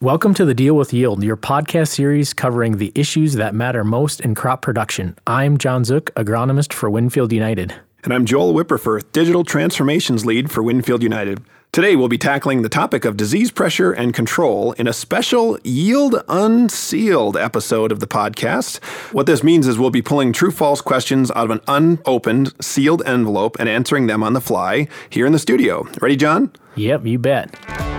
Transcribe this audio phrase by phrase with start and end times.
[0.00, 4.20] Welcome to the Deal with Yield, your podcast series covering the issues that matter most
[4.20, 5.16] in crop production.
[5.24, 7.74] I'm Jon Zuk, agronomist for Winfield United.
[8.02, 11.42] And I'm Joel Wipperfurth, digital transformations lead for Winfield United.
[11.70, 16.22] Today, we'll be tackling the topic of disease pressure and control in a special Yield
[16.28, 18.82] Unsealed episode of the podcast.
[19.14, 23.02] What this means is we'll be pulling true false questions out of an unopened, sealed
[23.06, 25.86] envelope and answering them on the fly here in the studio.
[26.00, 26.50] Ready, Jon?
[26.74, 27.93] Yep, you bet.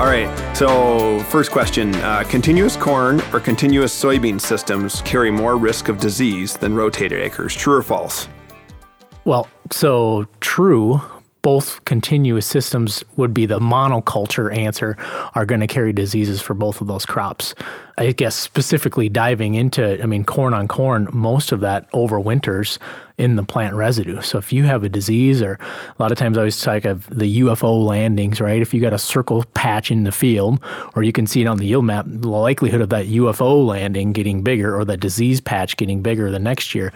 [0.00, 0.56] All right.
[0.56, 6.56] So, first question uh, Continuous corn or continuous soybean systems carry more risk of disease
[6.56, 7.54] than rotated acres.
[7.54, 8.26] True or false?
[9.26, 11.02] Well, so true.
[11.42, 14.96] Both continuous systems would be the monoculture answer,
[15.34, 17.54] are going to carry diseases for both of those crops.
[17.98, 22.78] I guess specifically diving into, I mean, corn on corn, most of that overwinters
[23.20, 24.22] in the plant residue.
[24.22, 27.06] So if you have a disease, or a lot of times I always talk of
[27.10, 28.62] the UFO landings, right?
[28.62, 30.58] If you got a circle patch in the field,
[30.96, 34.12] or you can see it on the yield map, the likelihood of that UFO landing
[34.12, 36.92] getting bigger or that disease patch getting bigger the next year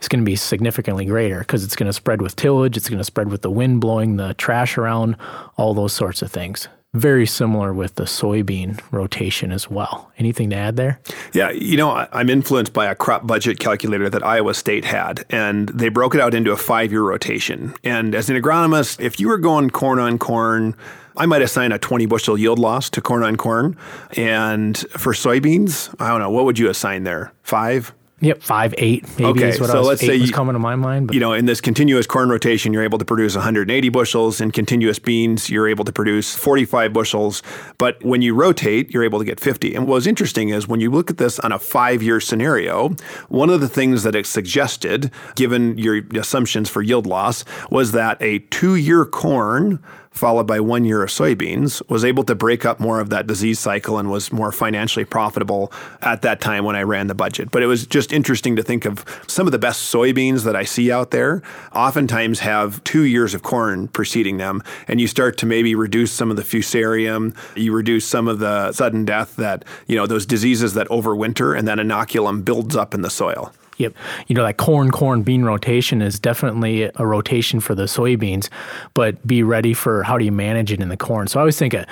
[0.00, 2.98] is going to be significantly greater because it's going to spread with tillage, it's going
[2.98, 5.16] to spread with the wind blowing the trash around,
[5.56, 6.68] all those sorts of things
[6.98, 10.10] very similar with the soybean rotation as well.
[10.18, 11.00] Anything to add there?
[11.32, 15.68] Yeah, you know, I'm influenced by a crop budget calculator that Iowa State had, and
[15.68, 17.74] they broke it out into a five year rotation.
[17.84, 20.74] And as an agronomist, if you were going corn on corn,
[21.16, 23.76] I might assign a 20 bushel yield loss to corn on corn.
[24.16, 27.32] And for soybeans, I don't know, what would you assign there?
[27.42, 27.92] Five?
[28.20, 30.74] Yep, five, eight, maybe okay, is what so was, let's say you, coming to my
[30.74, 31.06] mind.
[31.06, 31.14] But.
[31.14, 34.40] You know, in this continuous corn rotation, you're able to produce 180 bushels.
[34.40, 37.44] In continuous beans, you're able to produce 45 bushels.
[37.78, 39.72] But when you rotate, you're able to get 50.
[39.76, 42.88] And what's interesting is when you look at this on a five-year scenario,
[43.28, 48.20] one of the things that it suggested, given your assumptions for yield loss, was that
[48.20, 49.78] a two-year corn
[50.18, 53.58] followed by one year of soybeans, was able to break up more of that disease
[53.58, 57.50] cycle and was more financially profitable at that time when I ran the budget.
[57.50, 60.64] But it was just interesting to think of some of the best soybeans that I
[60.64, 61.42] see out there
[61.74, 64.62] oftentimes have two years of corn preceding them.
[64.88, 68.72] And you start to maybe reduce some of the fusarium, you reduce some of the
[68.72, 73.02] sudden death that, you know, those diseases that overwinter and that inoculum builds up in
[73.02, 73.52] the soil.
[73.78, 73.94] Yep.
[74.26, 78.48] You know, that corn, corn, bean rotation is definitely a rotation for the soybeans,
[78.94, 81.28] but be ready for how do you manage it in the corn.
[81.28, 81.86] So I always think a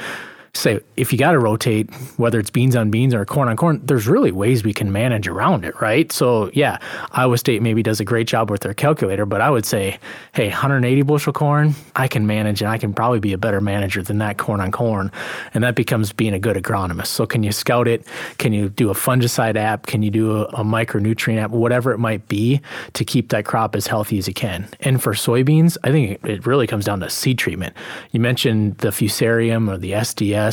[0.60, 3.80] say if you got to rotate, whether it's beans on beans or corn on corn,
[3.84, 6.10] there's really ways we can manage around it, right?
[6.12, 6.78] So yeah,
[7.12, 9.98] Iowa State maybe does a great job with their calculator, but I would say,
[10.32, 14.02] hey, 180 bushel corn, I can manage and I can probably be a better manager
[14.02, 15.10] than that corn on corn.
[15.54, 17.08] And that becomes being a good agronomist.
[17.08, 18.06] So can you scout it?
[18.38, 19.86] Can you do a fungicide app?
[19.86, 21.50] Can you do a, a micronutrient app?
[21.50, 22.60] Whatever it might be
[22.94, 24.68] to keep that crop as healthy as you can.
[24.80, 27.74] And for soybeans, I think it really comes down to seed treatment.
[28.12, 30.45] You mentioned the fusarium or the SDS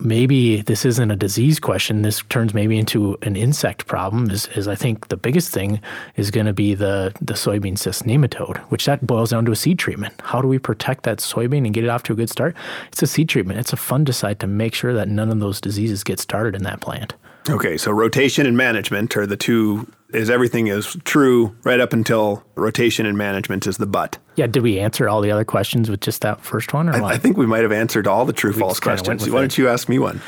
[0.00, 2.02] maybe this isn't a disease question.
[2.02, 4.30] This turns maybe into an insect problem.
[4.30, 5.80] Is, is I think the biggest thing
[6.16, 9.56] is going to be the the soybean cyst nematode, which that boils down to a
[9.56, 10.14] seed treatment.
[10.22, 12.56] How do we protect that soybean and get it off to a good start?
[12.88, 13.58] It's a seed treatment.
[13.58, 16.80] It's a fungicide to make sure that none of those diseases get started in that
[16.80, 17.14] plant.
[17.50, 22.42] Okay, so rotation and management are the two is everything is true right up until
[22.54, 24.18] rotation and management is the but.
[24.36, 26.88] Yeah, did we answer all the other questions with just that first one?
[26.88, 29.28] Or I, I think we might have answered all the true false questions.
[29.28, 30.20] Why don't you ask me one?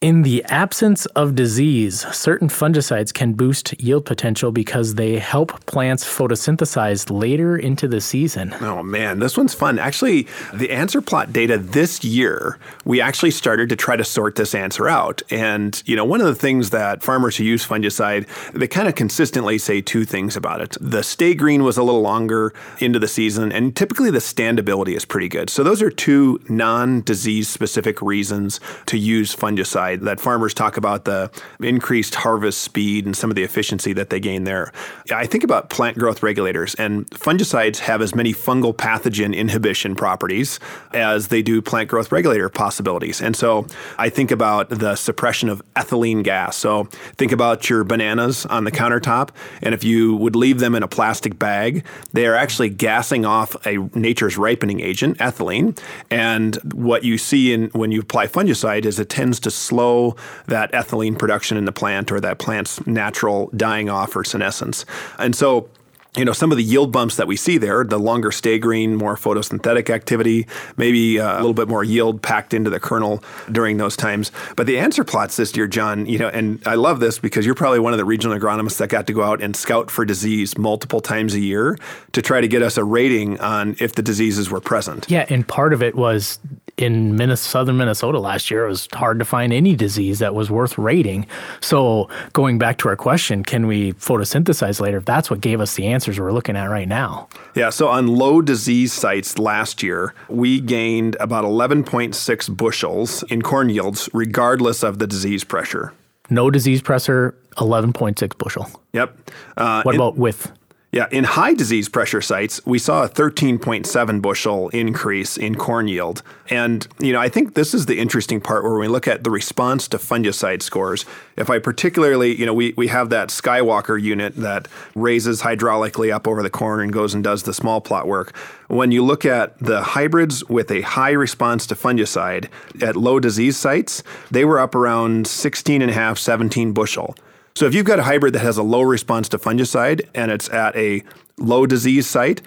[0.00, 6.04] In the absence of disease, certain fungicides can boost yield potential because they help plants
[6.04, 8.54] photosynthesize later into the season.
[8.60, 9.76] Oh man, this one's fun.
[9.76, 14.54] Actually, the answer plot data this year, we actually started to try to sort this
[14.54, 15.20] answer out.
[15.30, 18.94] And, you know, one of the things that farmers who use fungicide, they kind of
[18.94, 20.76] consistently say two things about it.
[20.80, 25.04] The stay green was a little longer into the season, and typically the standability is
[25.04, 25.50] pretty good.
[25.50, 30.76] So those are two non disease specific reasons to use fungicide side that farmers talk
[30.76, 34.72] about the increased harvest speed and some of the efficiency that they gain there.
[35.12, 40.60] I think about plant growth regulators, and fungicides have as many fungal pathogen inhibition properties
[40.92, 43.20] as they do plant growth regulator possibilities.
[43.20, 43.66] And so
[43.98, 46.56] I think about the suppression of ethylene gas.
[46.56, 46.84] So
[47.16, 49.30] think about your bananas on the countertop,
[49.62, 53.54] and if you would leave them in a plastic bag, they are actually gassing off
[53.66, 55.78] a nature's ripening agent, ethylene.
[56.10, 60.16] And what you see in when you apply fungicide is it tends to slow slow
[60.46, 64.84] that ethylene production in the plant or that plant's natural dying off or senescence.
[65.18, 65.68] And so
[66.16, 68.96] you know, some of the yield bumps that we see there, the longer stay green,
[68.96, 70.46] more photosynthetic activity,
[70.76, 73.22] maybe uh, a little bit more yield packed into the kernel
[73.52, 74.32] during those times.
[74.56, 77.54] But the answer plots this year, Jon, you know, and I love this because you're
[77.54, 80.56] probably one of the regional agronomists that got to go out and scout for disease
[80.56, 81.78] multiple times a year
[82.12, 85.06] to try to get us a rating on if the diseases were present.
[85.08, 86.38] Yeah, and part of it was
[86.78, 90.48] in Minnesota, southern Minnesota last year, it was hard to find any disease that was
[90.48, 91.26] worth rating.
[91.60, 95.00] So going back to our question, can we photosynthesize later?
[95.00, 97.28] That's what gave us the answers we're looking at right now.
[97.56, 103.68] Yeah, so on low disease sites last year, we gained about 11.6 bushels in corn
[103.68, 105.92] yields, regardless of the disease pressure.
[106.30, 108.70] No disease pressure, 11.6 bushel.
[108.92, 109.30] Yep.
[109.56, 110.52] Uh, what in, about with?
[110.90, 116.22] Yeah, in high disease pressure sites, we saw a 13.7 bushel increase in corn yield.
[116.48, 119.30] And, you know, I think this is the interesting part where we look at the
[119.30, 121.04] response to fungicide scores.
[121.36, 126.26] If I particularly, you know, we, we have that Skywalker unit that raises hydraulically up
[126.26, 128.34] over the corn and goes and does the small plot work.
[128.68, 132.48] When you look at the hybrids with a high response to fungicide
[132.80, 137.14] at low disease sites, they were up around 16 and a half, 17 bushel.
[137.58, 140.48] So if you've got a hybrid that has a low response to fungicide and it's
[140.50, 141.02] at a
[141.38, 142.40] low disease site,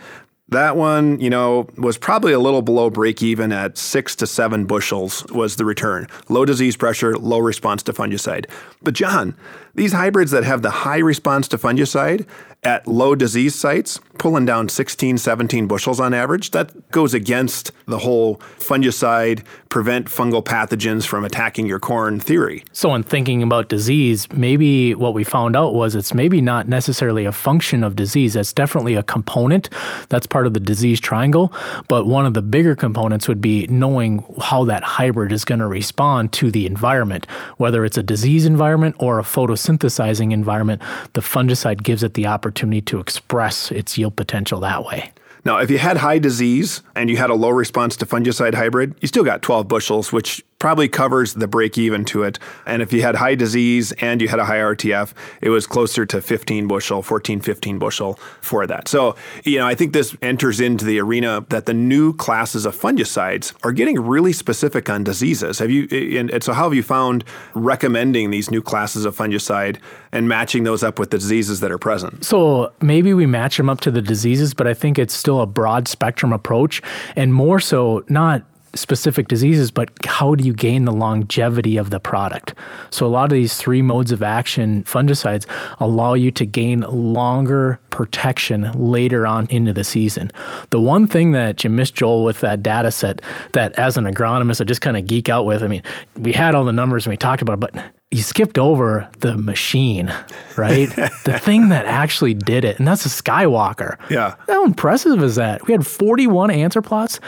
[0.47, 4.65] that one, you know, was probably a little below break even at six to seven
[4.65, 6.07] bushels was the return.
[6.29, 8.45] Low disease pressure, low response to fungicide.
[8.81, 9.35] But Jon,
[9.75, 12.25] these hybrids that have the high response to fungicide
[12.63, 17.97] at low disease sites, pulling down 16, 17 bushels on average, that goes against the
[17.97, 22.63] whole fungicide, prevent fungal pathogens from attacking your corn theory.
[22.71, 27.25] So, in thinking about disease, maybe what we found out was it's maybe not necessarily
[27.25, 28.35] a function of disease.
[28.35, 29.71] That's definitely a component.
[30.09, 31.51] That's part of the disease triangle.
[31.87, 35.67] But one of the bigger components would be knowing how that hybrid is going to
[35.67, 37.25] respond to the environment,
[37.57, 40.79] whether it's a disease environment or a photosynthesizing environment.
[41.13, 45.11] The fungicide gives it the opportunity to express its yield potential that way.
[45.43, 48.95] Now, if you had high disease and you had a low response to fungicide hybrid,
[49.01, 52.37] you still got 12 bushels, which probably covers the break even to it.
[52.67, 55.11] And if you had high disease and you had a high RTF,
[55.41, 58.87] it was closer to 15 bushel, 14, 15 bushel for that.
[58.87, 62.79] So, you know, I think this enters into the arena that the new classes of
[62.79, 65.57] fungicides are getting really specific on diseases.
[65.57, 67.23] Have you, eh, and so how have you found
[67.55, 69.77] recommending these new classes of fungicide
[70.11, 72.23] and matching those up with the diseases that are present?
[72.23, 75.47] So maybe we match them up to the diseases, but I think it's still a
[75.47, 76.83] broad spectrum approach
[77.15, 81.99] and more so not specific diseases, but how do you gain the longevity of the
[81.99, 82.53] product?
[82.89, 85.45] So, a lot of these three modes of action fungicides
[85.79, 90.31] allow you to gain longer protection later on into the season.
[90.69, 93.21] The one thing that you missed, Joel, with that data set
[93.53, 95.83] that as an agronomist, I just kind of geek out with, I mean,
[96.15, 97.75] we had all the numbers and we talked about it, but
[98.11, 100.13] you skipped over the machine,
[100.57, 100.89] right?
[101.23, 103.97] the thing that actually did it, and that's a Skywalker.
[104.09, 104.35] Yeah.
[104.47, 105.65] How impressive is that?
[105.65, 107.21] We had 41 answer plots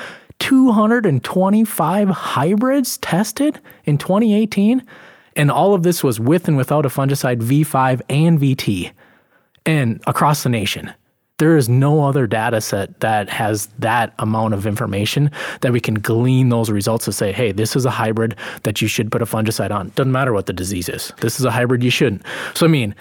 [0.43, 4.85] 225 hybrids tested in 2018.
[5.37, 8.91] And all of this was with and without a fungicide V5 and VT
[9.65, 10.91] and across the nation.
[11.37, 15.31] There is no other data set that has that amount of information
[15.61, 18.89] that we can glean those results to say, hey, this is a hybrid that you
[18.89, 19.93] should put a fungicide on.
[19.95, 21.13] Doesn't matter what the disease is.
[21.21, 22.21] This is a hybrid you shouldn't.
[22.53, 22.93] So, I mean,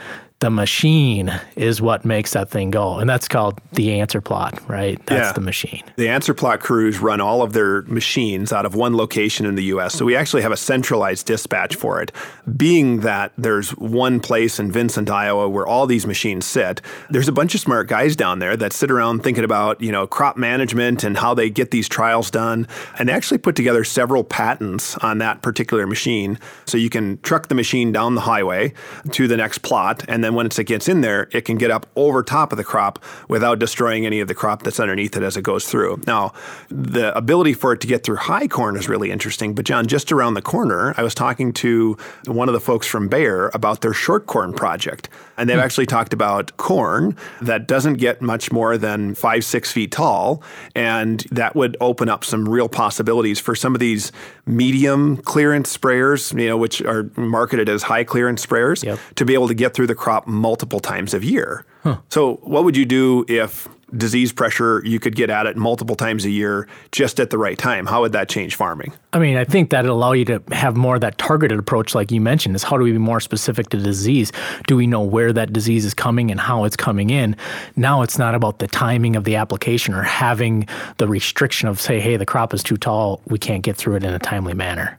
[0.43, 2.99] the machine is what makes that thing go.
[2.99, 4.99] And that's called the answer plot, right?
[5.07, 5.33] That's yeah.
[5.33, 5.85] the machine.
[5.95, 9.63] The answer plot crews run all of their machines out of one location in the
[9.77, 9.95] US.
[9.95, 12.11] So we actually have a centralized dispatch for it.
[12.57, 17.33] Being that there's one place in Vincent, Iowa where all these machines sit, there's a
[17.33, 21.05] bunch of smart guys down there that sit around thinking about, you know, crop management
[21.05, 22.67] and how they get these trials done.
[22.99, 26.41] And they actually put together several patents on that particular machine.
[26.65, 28.75] So you can truck the machine down the highway
[29.13, 31.71] to the next plot and then then once it gets in there, it can get
[31.71, 32.99] up over top of the crop
[33.29, 36.01] without destroying any of the crop that's underneath it as it goes through.
[36.07, 36.33] Now,
[36.69, 39.55] the ability for it to get through high corn is really interesting.
[39.55, 41.97] But Jon, just around the corner, I was talking to
[42.27, 45.09] one of the folks from Bayer about their short corn project.
[45.37, 45.65] And they've hmm.
[45.65, 50.43] actually talked about corn that doesn't get much more than five, six feet tall.
[50.75, 54.13] And that would open up some real possibilities for some of these
[54.47, 58.99] medium clearance sprayers, you know, which are marketed as high clearance sprayers, yep.
[59.17, 61.65] to be able to get through the crop multiple times a year.
[61.83, 61.99] Huh.
[62.09, 66.25] So, what would you do if disease pressure you could get at it multiple times
[66.25, 67.87] a year just at the right time?
[67.87, 68.93] How would that change farming?
[69.13, 72.11] I mean, I think that'd allow you to have more of that targeted approach, like
[72.11, 74.33] you mentioned, is how do we be more specific to disease?
[74.67, 77.37] Do we know where that disease is coming and how it's coming in?
[77.77, 82.01] Now it's not about the timing of the application or having the restriction of, say,
[82.01, 84.99] hey, the crop is too tall, we can't get through it in a timely manner.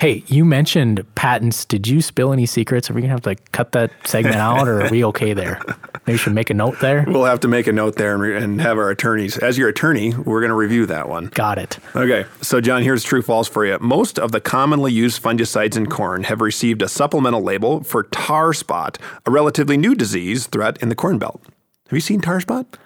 [0.00, 1.66] Hey, you mentioned patents.
[1.66, 2.88] Did you spill any secrets?
[2.88, 5.60] Are we gonna have to cut that segment out, or are we okay there?
[6.06, 7.04] Maybe we should make a note there.
[7.06, 9.36] We'll have to make a note there and, re- and have our attorneys.
[9.36, 11.26] As your attorney, we're going to review that one.
[11.26, 11.78] Got it.
[11.94, 13.76] Okay, so Jon, here's true false for you.
[13.78, 18.54] Most of the commonly used fungicides in corn have received a supplemental label for tar
[18.54, 21.42] spot, a relatively new disease threat in the corn belt.
[21.44, 22.78] Have you seen tar spot?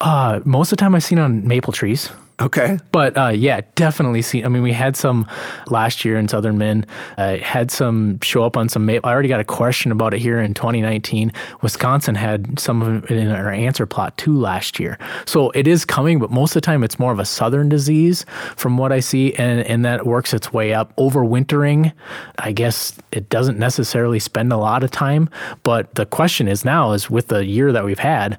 [0.00, 2.08] Uh, most of the time I've seen on maple trees.
[2.38, 2.78] Okay.
[2.92, 4.44] But uh, yeah, definitely seen.
[4.44, 5.26] I mean, we had some
[5.68, 6.84] last year in Southern Min.
[7.16, 8.88] Uh, had some show up on some.
[8.90, 11.32] I already got a question about it here in 2019.
[11.62, 14.98] Wisconsin had some of it in our answer plot too last year.
[15.24, 18.26] So it is coming, but most of the time it's more of a southern disease
[18.54, 20.94] from what I see, and and that works its way up.
[20.96, 21.90] Overwintering,
[22.38, 25.30] I guess it doesn't necessarily spend a lot of time.
[25.62, 28.38] But the question is now is with the year that we've had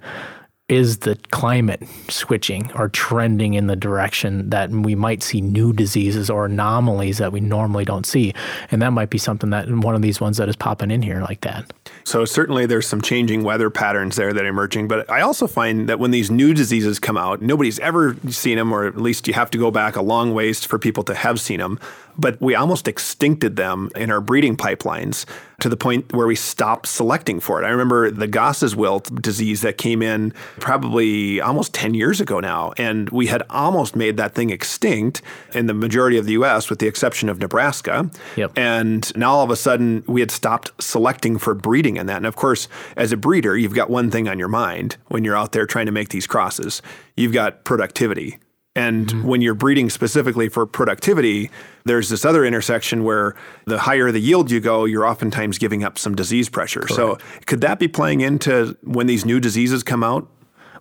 [0.69, 6.29] is the climate switching or trending in the direction that we might see new diseases
[6.29, 8.33] or anomalies that we normally don't see?
[8.69, 11.21] And that might be something that one of these ones that is popping in here
[11.21, 11.71] like that.
[12.07, 15.89] So certainly there's some changing weather patterns there that are emerging, but I also find
[15.89, 19.33] that when these new diseases come out, nobody's ever seen them, or at least you
[19.33, 21.77] have to go back a long ways for people to have seen them
[22.17, 25.25] but we almost extincted them in our breeding pipelines
[25.59, 27.65] to the point where we stopped selecting for it.
[27.65, 32.73] I remember the Goss's wilt disease that came in probably almost 10 years ago now,
[32.77, 35.21] and we had almost made that thing extinct
[35.53, 38.09] in the majority of the US, with the exception of Nebraska.
[38.35, 38.51] Yep.
[38.55, 42.17] And now all of a sudden, we had stopped selecting for breeding in that.
[42.17, 45.35] And of course, as a breeder, you've got one thing on your mind when you're
[45.35, 46.81] out there trying to make these crosses
[47.17, 48.37] you've got productivity.
[48.75, 49.27] And mm-hmm.
[49.27, 51.49] when you're breeding specifically for productivity,
[51.85, 53.35] there's this other intersection where
[53.65, 56.81] the higher the yield you go, you're oftentimes giving up some disease pressure.
[56.81, 56.95] Correct.
[56.95, 60.29] So, could that be playing into when these new diseases come out?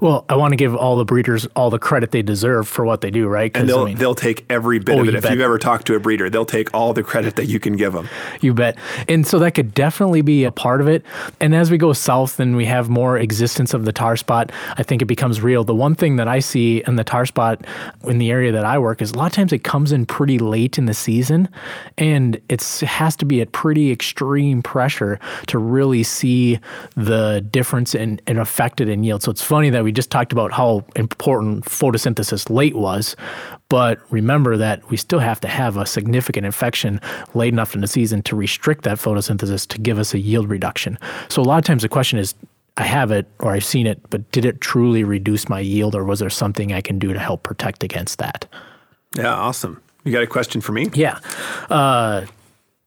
[0.00, 3.00] Well, I want to give all the breeders all the credit they deserve for what
[3.00, 3.54] they do, right?
[3.56, 5.12] And they'll I mean, they'll take every bit oh, of it.
[5.12, 5.32] You if bet.
[5.32, 7.92] you've ever talked to a breeder, they'll take all the credit that you can give
[7.92, 8.08] them.
[8.40, 8.78] You bet.
[9.08, 11.04] And so that could definitely be a part of it.
[11.40, 14.82] And as we go south and we have more existence of the tar spot, I
[14.82, 15.64] think it becomes real.
[15.64, 17.64] The one thing that I see in the tar spot
[18.04, 20.38] in the area that I work is a lot of times it comes in pretty
[20.38, 21.48] late in the season,
[21.98, 26.58] and it has to be at pretty extreme pressure to really see
[26.94, 29.22] the difference and in, in affected in yield.
[29.22, 33.14] So it's funny that we just talked about how important photosynthesis late was,
[33.68, 37.00] but remember that we still have to have a significant infection
[37.34, 40.98] late enough in the season to restrict that photosynthesis to give us a yield reduction.
[41.28, 42.34] So a lot of times the question is,
[42.78, 46.02] I have it or I've seen it, but did it truly reduce my yield or
[46.02, 48.44] was there something I can do to help protect against that?
[49.14, 49.80] Yeah, awesome.
[50.02, 50.90] You got a question for me?
[50.94, 51.20] Yeah.
[51.70, 52.26] Uh,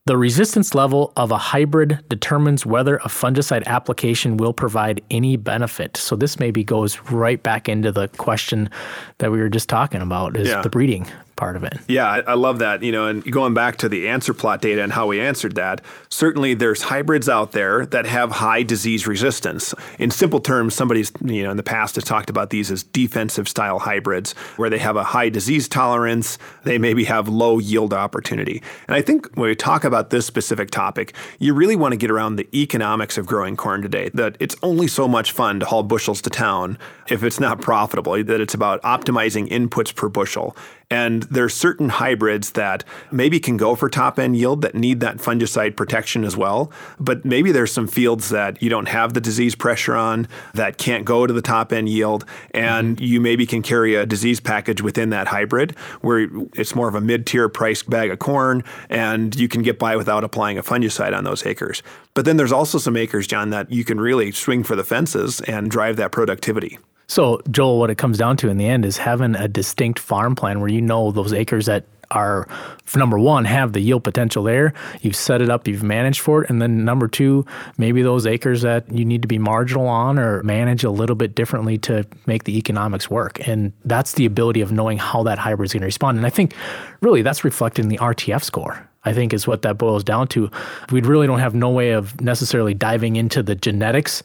[0.09, 5.97] the resistance level of a hybrid determines whether a fungicide application will provide any benefit.
[5.97, 8.71] So this maybe goes right back into the question
[9.19, 10.63] that we were just talking about is yeah.
[10.63, 11.05] the breeding
[11.39, 11.79] part of it.
[11.87, 12.83] Yeah, I, I, love that.
[12.83, 15.81] You know, and going back to the answer plot data and how we answered that,
[16.09, 19.73] certainly there's hybrids out there that have high disease resistance.
[19.97, 23.47] In simple terms, somebody's, you know, in the past has talked about these as defensive
[23.47, 28.61] style hybrids where they have a high disease tolerance, they maybe have low yield opportunity.
[28.87, 32.11] And I think when we talk about this specific topic, you really want to get
[32.11, 34.09] around the economics of growing corn today.
[34.13, 36.77] That it's only so much fun to haul bushels to town
[37.07, 40.55] if it's not profitable, that it's about optimizing inputs per bushel.
[40.91, 45.01] And there are certain hybrids that maybe can go for top end yield that need
[45.01, 46.71] that fungicide protection as well.
[46.99, 51.05] But maybe there's some fields that you don't have the disease pressure on that can't
[51.05, 52.25] go to the top end yield.
[52.55, 53.03] And mm-hmm.
[53.03, 57.01] you maybe can carry a disease package within that hybrid where it's more of a
[57.01, 61.15] mid tier priced bag of corn and you can get by without applying a fungicide
[61.15, 61.83] on those acres.
[62.15, 65.39] But then there's also some acres, Jon, that you can really swing for the fences
[65.41, 66.79] and drive that productivity.
[67.09, 70.35] So, Joel, what it comes down to in the end is having a distinct farm
[70.35, 72.47] plan where you know those acres that are
[72.95, 74.73] number one have the yield potential there.
[75.01, 77.47] You've set it up you've managed for it and then number two
[77.79, 81.33] maybe those acres that you need to be marginal on or manage a little bit
[81.33, 83.47] differently to make the economics work.
[83.47, 86.17] And that's the ability of knowing how that hybrid is going to respond.
[86.17, 86.53] And i think
[87.01, 90.51] really that's reflected in the rtf score I think is what that boils down to.
[90.91, 94.23] We really don't have no way of necessarily diving into the genetics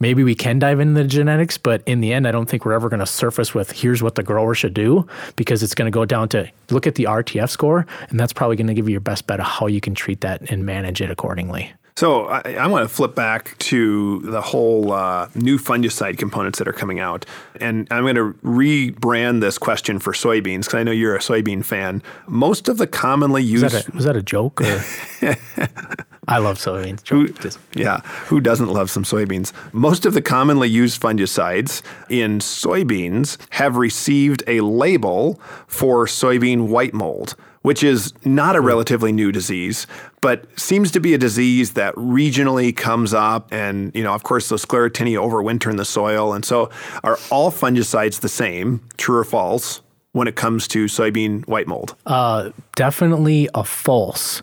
[0.00, 2.74] maybe we can dive into the genetics, but in the end, I don't think we're
[2.74, 5.94] ever going to surface with here's what the grower should do because it's going to
[5.94, 8.92] go down to look at the RTF score, and that's probably going to give you
[8.92, 11.72] your best bet of how you can treat that and manage it accordingly.
[11.96, 16.68] So I, I want to flip back to the whole uh, new fungicide components that
[16.68, 17.24] are coming out,
[17.58, 21.64] and I'm going to rebrand this question for soybeans because I know you're a soybean
[21.64, 22.02] fan.
[22.26, 24.60] Most of the commonly used was that a, was that a joke?
[26.28, 27.06] I love soybeans.
[27.08, 27.28] Who,
[27.74, 29.52] yeah, who doesn't love some soybeans?
[29.72, 36.92] Most of the commonly used fungicides in soybeans have received a label for soybean white
[36.92, 39.86] mold, which is not a relatively new disease,
[40.20, 43.52] but seems to be a disease that regionally comes up.
[43.52, 46.32] And, you know, of course, the sclerotinia overwinter in the soil.
[46.32, 46.70] And so,
[47.04, 49.80] are all fungicides the same, true or false,
[50.12, 51.94] when it comes to soybean white mold?
[52.06, 54.42] Uh, definitely a false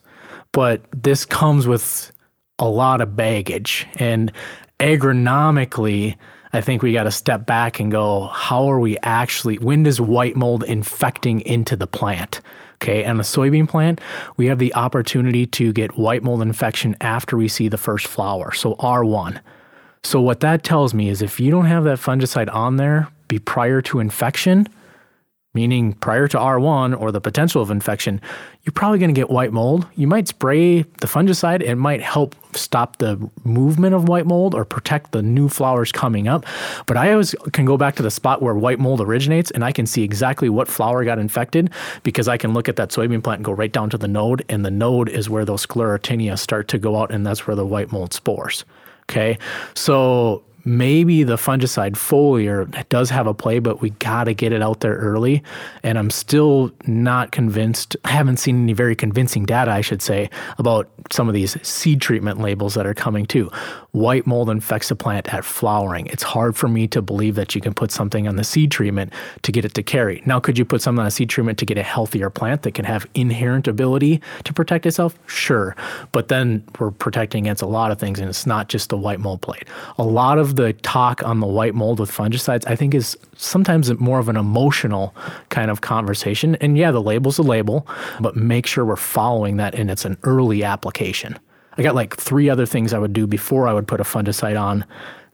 [0.53, 2.11] but this comes with
[2.59, 3.85] a lot of baggage.
[3.95, 4.31] And
[4.79, 6.15] agronomically,
[6.53, 9.99] I think we got to step back and go, how are we actually, when does
[9.99, 12.39] white mold infecting into the plant?
[12.81, 14.01] Okay, and the soybean plant,
[14.37, 18.51] we have the opportunity to get white mold infection after we see the first flower,
[18.51, 19.39] so R1.
[20.03, 23.39] So, what that tells me is if you don't have that fungicide on there be
[23.39, 24.67] prior to infection,
[25.53, 28.19] meaning prior to R1 or the potential of infection,
[28.63, 29.87] you're probably going to get white mold.
[29.95, 34.65] You might spray the fungicide, it might help stop the movement of white mold or
[34.65, 36.45] protect the new flowers coming up.
[36.85, 39.71] But I always can go back to the spot where white mold originates and I
[39.71, 41.69] can see exactly what flower got infected
[42.03, 44.43] because I can look at that soybean plant and go right down to the node,
[44.49, 47.65] and the node is where those sclerotinia start to go out, and that's where the
[47.65, 48.65] white mold spores.
[49.09, 49.37] Okay.
[49.73, 54.61] So maybe the fungicide foliar does have a play, but we got to get it
[54.61, 55.43] out there early.
[55.83, 60.29] And I'm still not convinced, I haven't seen any very convincing data, I should say,
[60.57, 63.51] about some of these seed treatment labels that are coming too.
[63.91, 66.07] White mold infects a plant at flowering.
[66.07, 69.13] It's hard for me to believe that you can put something on the seed treatment
[69.43, 70.23] to get it to carry.
[70.25, 72.73] Now, could you put something on a seed treatment to get a healthier plant that
[72.73, 75.17] can have inherent ability to protect itself?
[75.27, 75.75] Sure.
[76.11, 79.19] But then we're protecting against a lot of things, and it's not just the white
[79.19, 79.65] mold plate.
[79.97, 83.91] A lot of the talk on the white mold with fungicides, I think, is sometimes
[83.99, 85.15] more of an emotional
[85.49, 86.55] kind of conversation.
[86.55, 87.87] And yeah, the label's a label,
[88.19, 91.37] but make sure we're following that and it's an early application.
[91.77, 94.59] I got like three other things I would do before I would put a fungicide
[94.59, 94.85] on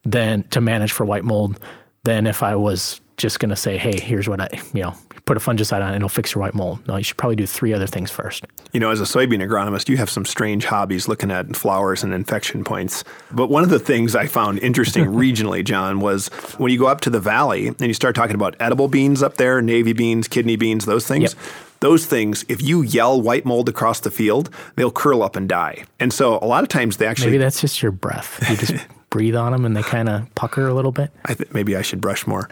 [0.04, 1.60] then to manage for white mold
[2.04, 4.96] than if I was just going to say, hey, here's what I, you know,
[5.30, 6.80] put a fungicide on it and it'll fix your white mold.
[6.88, 8.46] No, you should probably do three other things first.
[8.74, 12.16] You know, as a soybean agronomist, you have some strange hobbies looking at flowers and
[12.16, 13.04] infection points.
[13.32, 17.02] But one of the things I found interesting regionally, John, was when you go up
[17.02, 20.56] to the valley and you start talking about edible beans up there, navy beans, kidney
[20.56, 21.36] beans, those things.
[21.36, 21.44] Yep
[21.82, 25.86] those things, if you yell white mold across the field, they'll curl up and die.
[25.98, 27.28] And so a lot of times they actually.
[27.28, 28.38] Maybe that's just your breath.
[28.50, 31.12] You just breathe on them and they kind of pucker a little bit.
[31.24, 32.50] I th- maybe I should brush more.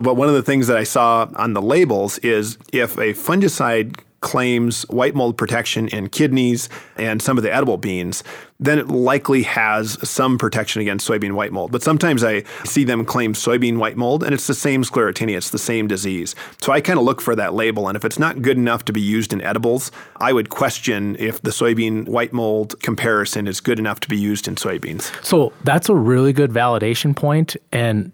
[0.00, 4.00] But one of the things that I saw on the labels is if a fungicide
[4.20, 8.24] claims white mold protection in kidneys and some of the edible beans,
[8.58, 11.70] then it likely has some protection against soybean white mold.
[11.70, 15.50] But sometimes I see them claim soybean white mold, and it's the same sclerotinia, it's
[15.50, 16.34] the same disease.
[16.60, 18.92] So I kind of look for that label, and if it's not good enough to
[18.92, 23.78] be used in edibles, I would question if the soybean white mold comparison is good
[23.78, 25.12] enough to be used in soybeans.
[25.24, 28.10] So that's a really good validation point, and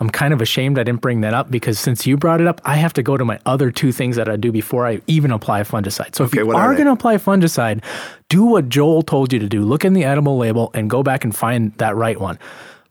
[0.00, 2.60] I'm kind of ashamed I didn't bring that up because since you brought it up,
[2.64, 5.30] I have to go to my other two things that I do before I even
[5.30, 6.14] apply a fungicide.
[6.14, 7.84] So if you are, are going to apply a fungicide,
[8.28, 9.62] do what Joel told you to do.
[9.62, 12.38] Look in the edible label and go back and find that right one.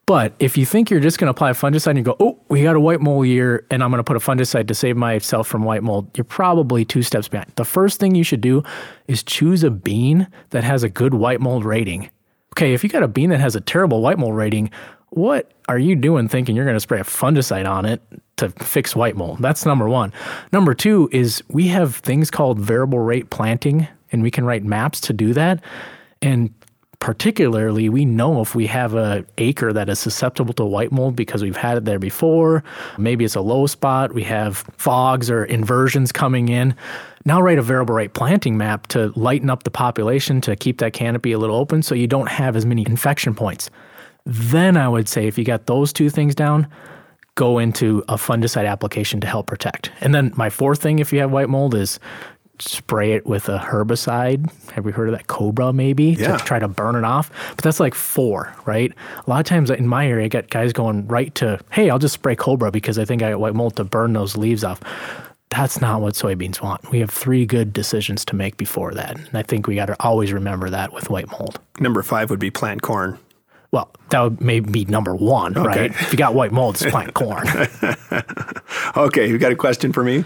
[0.06, 2.38] But if you think you're just going to apply a fungicide and you go, oh,
[2.50, 4.98] we got a white mold year and I'm going to put a fungicide to save
[4.98, 7.54] myself from white mold, you're probably two steps behind.
[7.56, 8.64] The first thing you should do
[9.08, 12.10] is choose a bean that has a good white mold rating.
[12.54, 14.70] Okay, if you got a bean that has a terrible white mold rating,
[15.16, 18.02] what are you doing thinking you're going to spray a fungicide on it
[18.38, 19.40] to fix white mold?
[19.40, 20.12] That's number one.
[20.52, 25.00] Number two is we have things called variable rate planting, and we can write maps
[25.02, 25.64] to do that.
[26.22, 26.54] And
[27.00, 31.44] particularly, we know if we have an acre that is susceptible to white mold because
[31.44, 32.64] we've had it there before,
[32.98, 36.74] maybe it's a low spot, we have fogs or inversions coming in.
[37.26, 40.94] Now write a variable rate planting map to lighten up the population to keep that
[40.94, 43.70] canopy a little open so you don't have as many infection points.
[44.26, 46.68] Then I would say if you got those two things down,
[47.36, 49.92] go into a fungicide application to help protect.
[50.02, 52.00] And then my fourth thing, if you have white mold, is
[52.60, 54.50] spray it with a herbicide.
[54.72, 56.38] Have you heard of that Cobra maybe yeah.
[56.38, 57.32] to try to burn it off?
[57.56, 58.94] But that's like four, right?
[59.26, 62.00] A lot of times in my area, I get guys going right to, hey, I'll
[62.00, 64.82] just spray Cobra because I think I got white mold to burn those leaves off.
[65.50, 66.90] That's not what soybeans want.
[66.92, 69.18] We have three good decisions to make before that.
[69.18, 71.60] And I think we got to always remember that with white mold.
[71.80, 73.20] Number five would be plant corn.
[73.74, 75.68] Well, that would maybe be number one, okay.
[75.68, 75.92] right?
[75.92, 77.48] If you got white mold, it's plant corn.
[78.96, 80.24] okay, you got a question for me?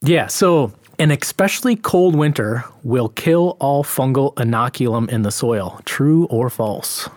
[0.00, 0.26] Yeah.
[0.26, 5.80] So, an especially cold winter will kill all fungal inoculum in the soil.
[5.84, 7.08] True or false?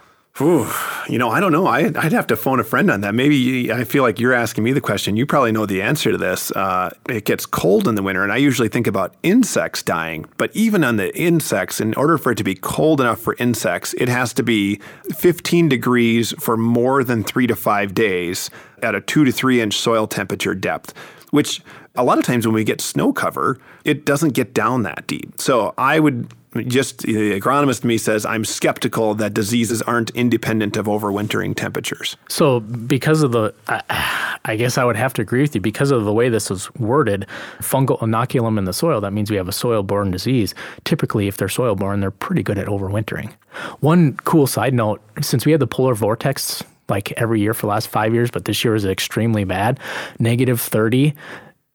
[0.41, 0.69] Ooh,
[1.08, 1.65] you know, I don't know.
[1.65, 3.15] I, would have to phone a friend on that.
[3.15, 5.15] Maybe I feel like you're asking me the question.
[5.15, 6.52] You probably know the answer to this.
[6.52, 10.26] Uh, it gets cold in the winter, and I usually think about insects dying.
[10.36, 13.93] But even on the insects, in order for it to be cold enough for insects,
[13.93, 14.82] it has to be
[15.15, 18.50] 15 degrees for more than three to five days
[18.82, 20.93] at a two to three inch soil temperature depth,
[21.36, 21.62] which
[21.95, 25.39] a lot of times when we get snow cover, it doesn't get down that deep.
[25.39, 30.86] So I would just the agronomist me says I'm skeptical that diseases aren't independent of
[30.86, 32.15] overwintering temperatures.
[32.30, 35.62] So, because of the, I, guess I would have to agree with you.
[35.62, 37.28] Because of the way this was worded,
[37.60, 40.56] fungal inoculum in the soil, that means we have a soil borne disease.
[40.86, 43.34] Typically, if they're soil borne, they're pretty good at overwintering.
[43.82, 47.71] One cool side note since we had the polar vortex like every year for the
[47.71, 49.80] last five years, but this year was extremely bad.
[50.19, 51.13] Negative 30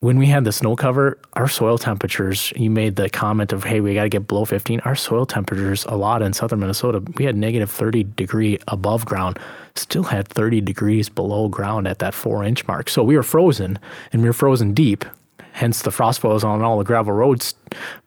[0.01, 3.81] when we had the snow cover, our soil temperatures, you made the comment of, hey,
[3.81, 4.81] we got to get below 15.
[4.81, 9.39] Our soil temperatures, a lot in southern Minnesota, we had negative 30 degree above ground,
[9.75, 12.89] still had 30 degrees below ground at that four inch mark.
[12.89, 13.79] So we were frozen
[14.11, 15.05] and we were frozen deep,
[15.53, 17.55] hence the frost on all the gravel roads.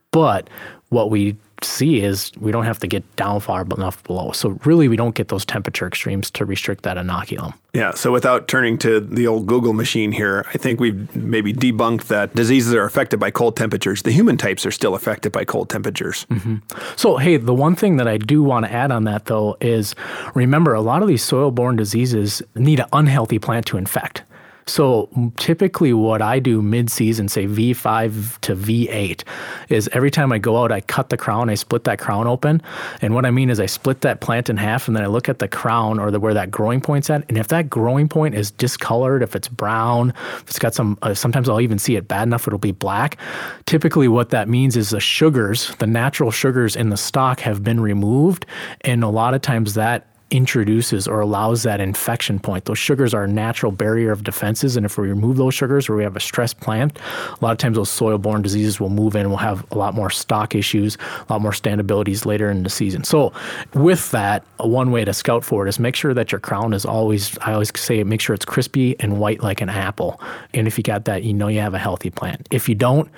[0.09, 0.49] But
[0.89, 4.31] what we see is we don't have to get down far enough below.
[4.31, 7.53] So really, we don't get those temperature extremes to restrict that inoculum.
[7.73, 7.91] Yeah.
[7.93, 12.35] So without turning to the old Google machine here, I think we've maybe debunked that
[12.35, 14.03] diseases are affected by cold temperatures.
[14.03, 16.25] The human types are still affected by cold temperatures.
[16.29, 16.57] Mm-hmm.
[16.95, 19.95] So hey, the one thing that I do want to add on that though is
[20.35, 24.23] remember a lot of these soil-borne diseases need an unhealthy plant to infect.
[24.65, 29.23] So typically, what I do mid-season, say V5 to V8,
[29.69, 32.61] is every time I go out, I cut the crown, I split that crown open,
[33.01, 35.27] and what I mean is I split that plant in half, and then I look
[35.27, 38.35] at the crown or the, where that growing point's at, and if that growing point
[38.35, 42.07] is discolored, if it's brown, if it's got some, uh, sometimes I'll even see it
[42.07, 43.17] bad enough it'll be black.
[43.65, 47.79] Typically, what that means is the sugars, the natural sugars in the stalk, have been
[47.79, 48.45] removed,
[48.81, 52.65] and a lot of times that introduces or allows that infection point.
[52.65, 55.95] Those sugars are a natural barrier of defenses, and if we remove those sugars or
[55.95, 56.97] we have a stressed plant,
[57.29, 59.29] a lot of times those soil-borne diseases will move in.
[59.29, 60.97] We'll have a lot more stalk issues,
[61.29, 63.03] a lot more standabilities later in the season.
[63.03, 63.31] So,
[63.73, 66.83] with that, one way to scout for it is make sure that your crown is
[66.83, 67.37] always.
[67.39, 70.19] I always say make sure it's crispy and white like an apple.
[70.53, 72.47] And if you got that, you know you have a healthy plant.
[72.49, 73.09] If you don't,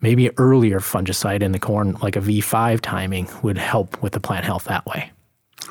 [0.00, 4.44] maybe earlier fungicide in the corn, like a V5 timing, would help with the plant
[4.44, 5.10] health that way.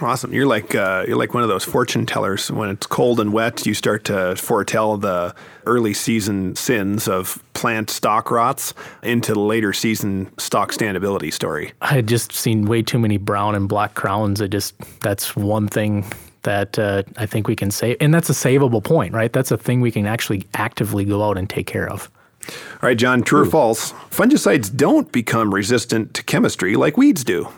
[0.02, 0.34] Awesome.
[0.34, 2.50] You're like uh, you're like one of those fortune tellers.
[2.50, 7.90] When it's cold and wet, you start to foretell the early season sins of plant
[7.90, 8.74] stalk rots
[9.04, 11.74] into the later season stalk standability story.
[11.82, 14.42] I had just seen way too many brown and black crowns.
[14.42, 16.06] I just that's one thing
[16.44, 19.34] that uh, I think we can save, and that's a savable point, right?
[19.34, 22.10] That's a thing we can actually actively go out and take care of.
[22.48, 23.22] All right, Jon.
[23.22, 23.44] True Ooh.
[23.44, 23.92] or false?
[24.10, 27.50] Fungicides don't become resistant to chemistry like weeds do.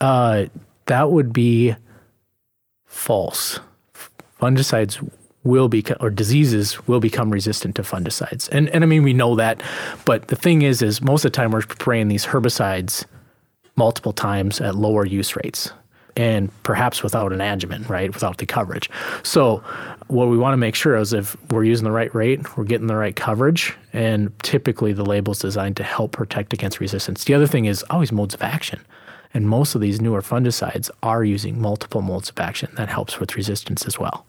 [0.00, 0.46] Uh,
[0.90, 1.76] that would be
[2.84, 3.60] false.
[4.40, 4.98] Fungicides
[5.44, 8.48] will become or diseases will become resistant to fungicides.
[8.50, 9.62] And and I mean we know that,
[10.04, 13.04] but the thing is is most of the time we're spraying these herbicides
[13.76, 15.70] multiple times at lower use rates
[16.16, 18.12] and perhaps without an adjuvant, right?
[18.12, 18.90] Without the coverage.
[19.22, 19.62] So
[20.08, 22.88] what we want to make sure is if we're using the right rate, we're getting
[22.88, 27.22] the right coverage, and typically the label is designed to help protect against resistance.
[27.22, 28.80] The other thing is always modes of action.
[29.32, 32.70] And most of these newer fungicides are using multiple modes of action.
[32.76, 34.26] That helps with resistance as well.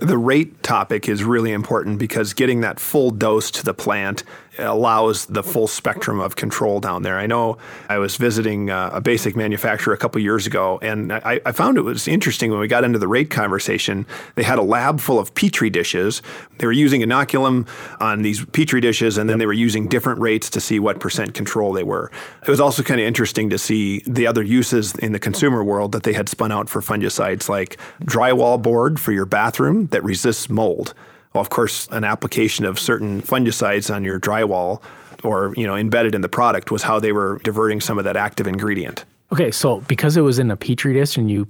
[0.00, 4.22] The rate topic is really important because getting that full dose to the plant
[4.58, 7.18] allows the full spectrum of control down there.
[7.18, 11.40] I know I was visiting uh, a basic manufacturer a couple years ago, and I,
[11.44, 14.06] I, found it was interesting when we got into the rate conversation.
[14.34, 16.22] They had a lab full of petri dishes.
[16.58, 17.68] They were using inoculum
[18.00, 21.34] on these petri dishes, and then they were using different rates to see what percent
[21.34, 22.10] control they were.
[22.42, 25.92] It was also kind of interesting to see the other uses in the consumer world
[25.92, 30.48] that they had spun out for fungicides, like drywall board for your bathroom that resists
[30.48, 30.94] mold.
[31.38, 34.82] Well, of course, an application of certain fungicides on your drywall
[35.22, 38.16] or you know embedded in the product was how they were diverting some of that
[38.16, 39.04] active ingredient.
[39.30, 41.46] Okay, so because it was in a petri dish and you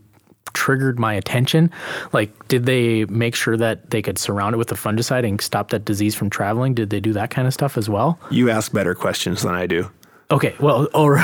[0.53, 1.70] triggered my attention,
[2.12, 5.70] like did they make sure that they could surround it with a fungicide and stop
[5.70, 6.74] that disease from traveling?
[6.74, 8.20] Did they do that kind of stuff as well?
[8.31, 9.90] You ask better questions than I do.
[10.31, 11.16] Okay, well, or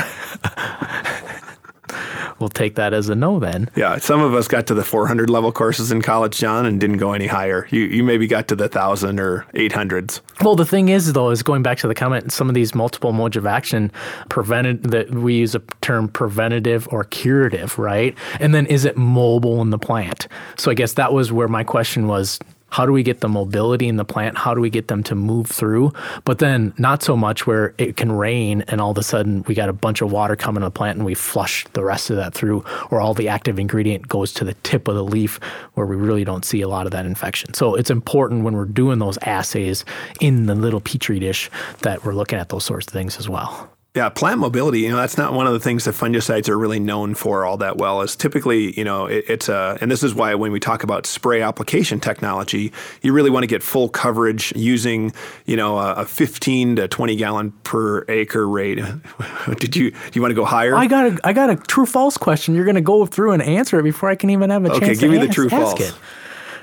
[2.39, 3.69] we'll take that as a no then.
[3.75, 6.97] Yeah, some of us got to the 400 level courses in college, Jon, and didn't
[6.97, 7.67] go any higher.
[7.71, 10.21] You you maybe got to the thousand or 800s.
[10.41, 13.13] Well, the thing is, though, is going back to the comment, some of these multiple
[13.13, 13.91] modes of action
[14.29, 18.17] prevented that we use a term preventative or curative, right?
[18.39, 20.27] And then is it mobile in the plant?
[20.57, 22.39] So I guess that was where my question was
[22.75, 24.37] How do we get the mobility in the plant?
[24.37, 25.93] How do we get them to move through?
[26.25, 29.55] But then not so much where it can rain and all of a sudden we
[29.55, 32.17] got a bunch of water coming to the plant and we flush the rest of
[32.17, 35.39] that through, or all the active ingredient goes to the tip of the leaf
[35.75, 37.53] where we really don't see a lot of that infection.
[37.53, 39.85] So it's important when we're doing those assays
[40.19, 41.49] in the little petri dish
[41.83, 43.69] that we're looking at those sorts of things as well.
[43.95, 46.81] Yeah, plant mobility, you know, that's not one of the things that fungicides are really
[46.81, 48.01] known for all that well.
[48.01, 51.05] Is typically, you know, it, it's a, and this is why when we talk about
[51.05, 55.13] spray application technology, you really want to get full coverage using,
[55.45, 58.81] you know, a, a 15 to 20 gallon per acre rate.
[59.59, 60.75] Did you, do you want to go higher?
[60.75, 62.53] I got a, I got a true false question.
[62.53, 64.87] You're going to go through and answer it before I can even have a okay,
[64.87, 65.79] chance Okay, give me the true false.
[65.79, 65.95] it.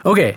[0.05, 0.37] Okay,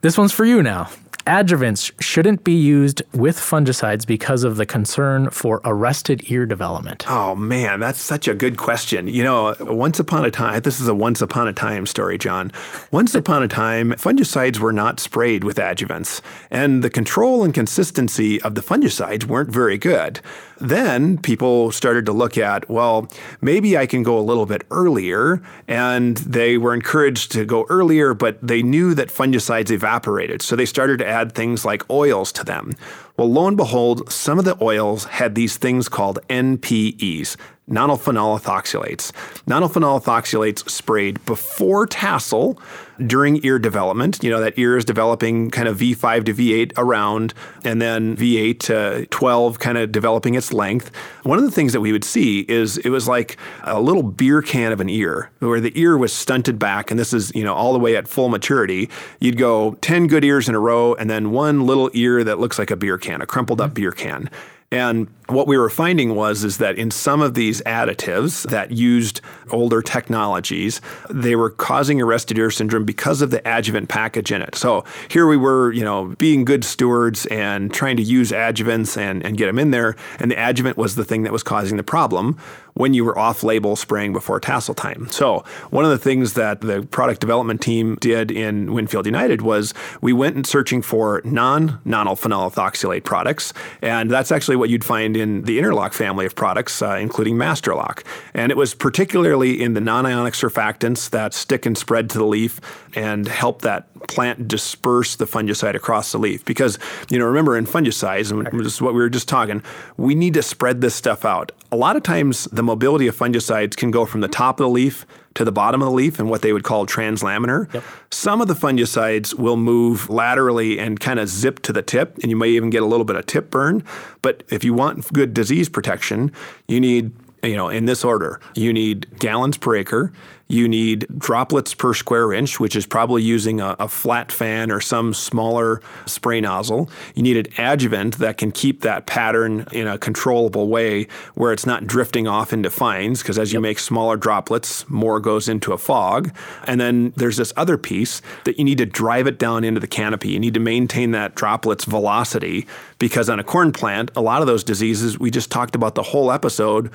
[0.00, 0.88] this one's for you now.
[1.26, 7.04] Adjuvants shouldn't be used with fungicides because of the concern for arrested ear development.
[7.08, 9.06] Oh man, that's such a good question.
[9.06, 12.52] You know, once upon a time, this is a once upon a time story, Jon.
[12.90, 18.40] Once upon a time, fungicides were not sprayed with adjuvants, and the control and consistency
[18.40, 20.20] of the fungicides weren't very good.
[20.58, 23.08] Then people started to look at, well,
[23.40, 28.12] maybe I can go a little bit earlier, and they were encouraged to go earlier,
[28.12, 32.44] but they knew that fungicides evaporated, so they started to add things like oils to
[32.44, 32.76] them.
[33.20, 37.36] Well, lo and behold, some of the oils had these things called NPEs,
[37.68, 39.12] nonylphenolethoxylates.
[39.46, 42.58] Nonylphenolethoxylates sprayed before tassel
[43.06, 44.22] during ear development.
[44.22, 47.32] You know, that ear is developing kind of V5 to V8 around,
[47.64, 50.90] and then V8 to 12 kind of developing its length.
[51.22, 54.42] One of the things that we would see is it was like a little beer
[54.42, 57.54] can of an ear where the ear was stunted back, and this is, you know,
[57.54, 58.90] all the way at full maturity.
[59.20, 62.58] You'd go 10 good ears in a row, and then one little ear that looks
[62.58, 63.74] like a beer can, a crumpled up mm-hmm.
[63.74, 64.30] beer can.
[64.72, 69.20] And what we were finding was is that in some of these additives that used
[69.50, 74.54] older technologies, they were causing arrested ear syndrome because of the adjuvant package in it.
[74.54, 79.24] So here we were, you know, being good stewards and trying to use adjuvants and,
[79.24, 79.96] and get them in there.
[80.18, 82.38] And the adjuvant was the thing that was causing the problem
[82.74, 85.08] when you were off label spraying before tassel time.
[85.10, 89.74] So one of the things that the product development team did in Winfield United was
[90.00, 93.52] we went and searching for non nonylphenolethoxylate products.
[93.82, 98.02] And that's actually what you'd find in the Interlock family of products, uh, including Masterlock.
[98.34, 102.24] And it was particularly in the non ionic surfactants that stick and spread to the
[102.24, 102.60] leaf
[102.96, 106.44] and help that plant disperse the fungicide across the leaf.
[106.44, 106.78] Because,
[107.08, 109.62] you know, remember in fungicides, and this is what we were just talking,
[109.96, 111.52] we need to spread this stuff out.
[111.70, 114.70] A lot of times, the mobility of fungicides can go from the top of the
[114.70, 117.72] leaf to the bottom of the leaf and what they would call translaminar.
[117.72, 117.84] Yep.
[118.10, 122.30] Some of the fungicides will move laterally and kind of zip to the tip, and
[122.30, 123.84] you may even get a little bit of tip burn.
[124.22, 126.32] But if you want good disease protection,
[126.66, 127.12] you need
[127.42, 130.12] you know, in this order, you need gallons per acre,
[130.50, 134.80] you need droplets per square inch, which is probably using a, a, flat fan or
[134.80, 136.90] some smaller spray nozzle.
[137.14, 141.66] You need an adjuvant that can keep that pattern in a controllable way where it's
[141.66, 145.78] not drifting off into fines, because as you make smaller droplets, more goes into a
[145.78, 146.34] fog.
[146.64, 149.86] And then there's this other piece that you need to drive it down into the
[149.86, 150.30] canopy.
[150.30, 152.66] You need to maintain that droplet's velocity,
[152.98, 156.02] because on a corn plant, a lot of those diseases we just talked about the
[156.02, 156.90] whole episode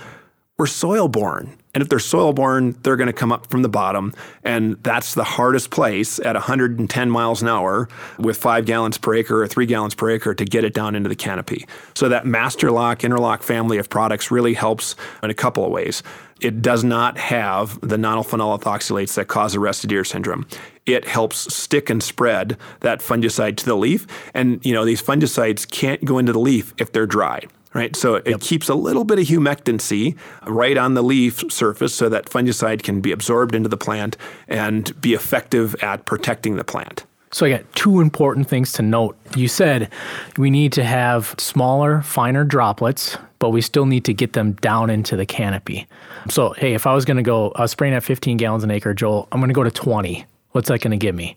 [0.58, 1.58] were soil borne.
[1.76, 4.14] And if they're soil borne, they're going to come up from the bottom.
[4.44, 9.44] And that's the hardest place at 110 miles an hour with five gallons per acre
[9.44, 11.68] or three gallons per acre to get it down into the canopy.
[11.94, 16.02] So that Masterlock, Interlock family of products really helps in a couple of ways.
[16.40, 20.48] It does not have the nonylphenolethoxylates that cause arrested ear syndrome.
[20.86, 24.08] It helps stick and spread that fungicide to the leaf.
[24.34, 27.42] And, you know, these fungicides can't go into the leaf if they're dry
[27.76, 27.96] right?
[27.96, 28.40] So it yep.
[28.40, 33.02] keeps a little bit of humectancy right on the leaf surface so that fungicide can
[33.02, 37.06] be absorbed into the plant and be effective at protecting the plant.
[37.32, 39.18] So I got two important things to note.
[39.36, 39.92] You said
[40.38, 44.90] we need to have smaller, finer droplets, but we still need to get them down
[44.90, 45.86] into the canopy.
[46.30, 48.72] So, hey, if I was going to go, I was spraying at 15 gallons an
[48.72, 50.26] acre, Joel, I'm going to go to 20.
[50.52, 51.36] What's that going to give me?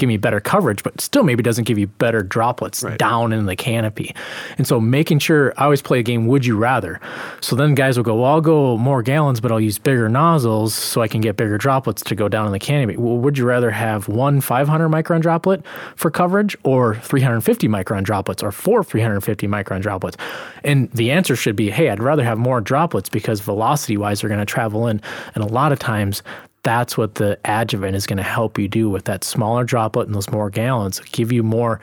[0.00, 2.98] Give me better coverage, but still maybe doesn't give you better droplets right.
[2.98, 4.14] down in the canopy.
[4.58, 7.00] And so making sure I always play a game, would you rather?
[7.40, 10.74] So then guys will go, well, I'll go more gallons, but I'll use bigger nozzles
[10.74, 12.96] so I can get bigger droplets to go down in the canopy.
[12.96, 18.42] Well, would you rather have one 500 micron droplet for coverage or 350 micron droplets
[18.42, 20.16] or four 350 micron droplets?
[20.64, 24.28] And the answer should be, hey, I'd rather have more droplets because velocity wise, they're
[24.28, 25.00] going to travel in.
[25.34, 26.22] And a lot of times
[26.62, 30.14] that's what the adjuvant is going to help you do with that smaller droplet and
[30.14, 31.80] those more gallons, give you more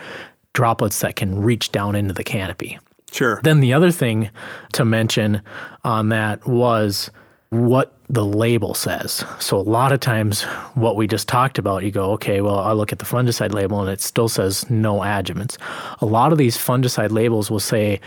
[0.54, 2.80] droplets that can reach down into the canopy.
[3.12, 3.40] Sure.
[3.44, 4.30] Then the other thing
[4.74, 5.42] to mention
[5.84, 7.10] on that was
[7.50, 9.26] what the label says.
[9.40, 10.44] So a lot of times
[10.76, 13.82] what we just talked about, you go, okay, well, I look at the fungicide label
[13.82, 15.58] and it still says no adjuvants.
[16.00, 18.00] A lot of these fungicide labels will say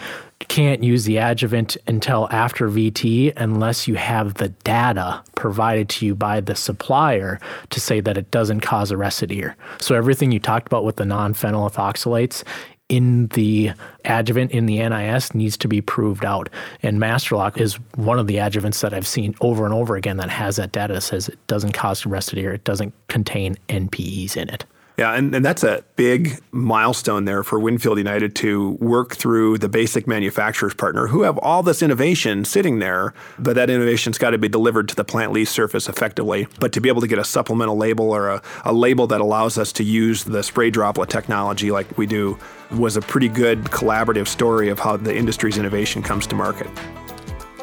[0.49, 6.15] can't use the adjuvant until after VT unless you have the data provided to you
[6.15, 8.97] by the supplier to say that it doesn't cause a
[9.29, 9.55] ear.
[9.81, 12.43] So everything you talked about with the nonylphenolethoxylates
[12.91, 13.73] in the
[14.05, 16.51] adjuvant in the NIS needs to be proved out.
[16.83, 20.29] And Masterlock is one of the adjuvants that I've seen over and over again that
[20.29, 24.51] has that data that says it doesn't cause arrested ear, it doesn't contain NPEs in
[24.51, 24.65] it.
[25.01, 29.69] Yeah, and, and that's a big milestone there for Winfield United to work through the
[29.71, 34.39] basic manufacturers partner who have all this innovation sitting there, but that innovation's got to
[34.39, 36.49] be delivered to the plant leaf surface effectively.
[36.59, 39.57] But to be able to get a supplemental label or a, a label that allows
[39.57, 42.39] us to use the spray droplet technology like we do
[42.71, 46.69] was a pretty good collaborative story of how the industry's innovation comes to market.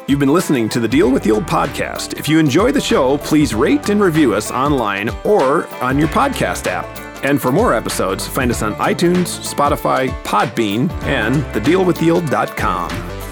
[0.08, 2.18] You've been listening to the Deal with Yield podcast.
[2.18, 6.66] If you enjoy the show, please rate and review us online or on your podcast
[6.66, 7.07] app.
[7.22, 13.27] And for more episodes, find us on iTunes, Spotify, Podbean, and thedealwithyield.com.